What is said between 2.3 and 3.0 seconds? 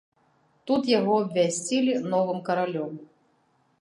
каралём.